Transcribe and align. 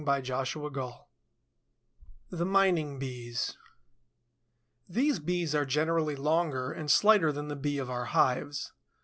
CHAPTER 0.03 0.67
V 0.67 0.91
THE 2.31 2.43
MINING 2.43 2.97
BEES 2.97 3.55
These 4.89 5.19
Bees 5.19 5.53
are 5.53 5.63
generally 5.63 6.15
longer 6.15 6.71
and 6.71 6.89
slighter 6.89 7.31
than 7.31 7.49
the 7.49 7.55
Bee 7.55 7.77
of 7.77 7.91
our 7.91 8.05
hives. 8.05 8.73